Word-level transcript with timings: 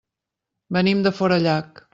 Venim 0.79 1.05
de 1.09 1.15
Forallac. 1.21 1.89